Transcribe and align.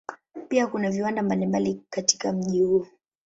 Pia 0.47 0.67
kuna 0.67 0.91
viwanda 0.91 1.23
mbalimbali 1.23 1.81
katika 1.89 2.31
mji 2.33 2.61
huo. 2.61 2.87